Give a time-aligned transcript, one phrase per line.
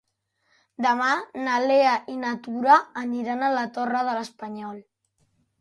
[0.85, 1.09] Demà
[1.41, 4.85] na Lea i na Tura aniran a la Torre de l'Espanyol.